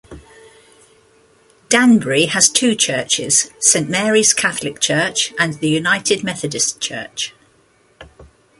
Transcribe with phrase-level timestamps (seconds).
[1.69, 7.35] Danbury has two churches, Saint Mary's Catholic Church and the United Methodist Church.